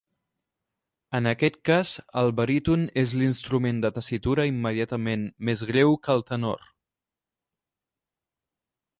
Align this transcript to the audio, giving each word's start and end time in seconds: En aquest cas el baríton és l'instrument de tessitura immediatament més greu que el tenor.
En 1.17 1.31
aquest 1.31 1.57
cas 1.69 1.89
el 2.21 2.31
baríton 2.39 2.85
és 3.01 3.13
l'instrument 3.19 3.81
de 3.83 3.91
tessitura 3.97 4.45
immediatament 4.53 5.27
més 5.51 5.61
greu 5.73 5.93
que 6.07 6.15
el 6.17 6.25
tenor. 6.31 6.65